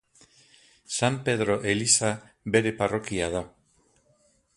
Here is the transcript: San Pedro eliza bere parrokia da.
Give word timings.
San 0.95 1.19
Pedro 1.27 1.55
eliza 1.73 2.09
bere 2.57 2.71
parrokia 2.81 3.27
da. 3.37 3.43